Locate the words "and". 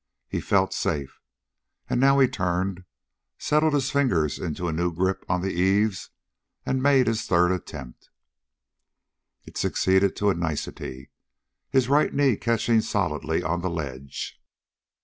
1.87-2.01, 6.65-6.81